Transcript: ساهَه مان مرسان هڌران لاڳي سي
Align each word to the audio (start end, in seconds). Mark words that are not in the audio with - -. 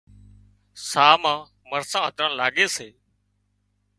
ساهَه 0.89 1.15
مان 1.21 1.37
مرسان 1.71 2.01
هڌران 2.07 2.31
لاڳي 2.39 2.67
سي 2.75 2.87